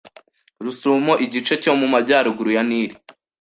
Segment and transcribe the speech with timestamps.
[0.63, 2.95] Rusumo igice cyo mu majyaruguru ya Nili